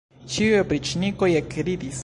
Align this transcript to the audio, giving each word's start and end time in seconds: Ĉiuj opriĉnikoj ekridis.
Ĉiuj 0.35 0.55
opriĉnikoj 0.61 1.31
ekridis. 1.45 1.99